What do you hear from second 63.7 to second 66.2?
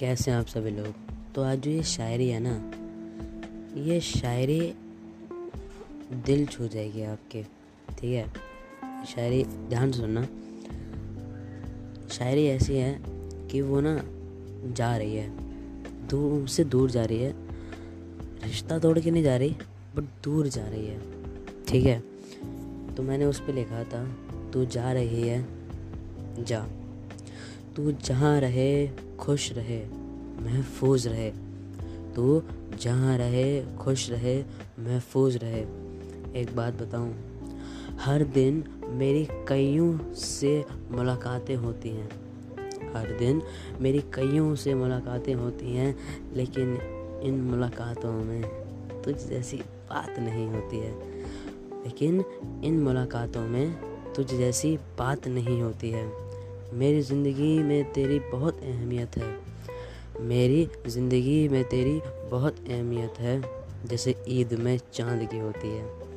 जैसे ईद में चाँद की होती है।